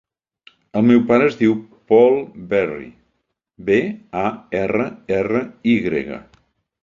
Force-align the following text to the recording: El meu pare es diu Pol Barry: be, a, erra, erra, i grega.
El 0.79 0.85
meu 0.91 1.01
pare 1.09 1.25
es 1.31 1.35
diu 1.41 1.51
Pol 1.91 2.17
Barry: 2.53 2.89
be, 3.67 3.77
a, 4.21 4.25
erra, 4.61 4.87
erra, 5.21 5.43
i 5.75 5.77
grega. 5.89 6.19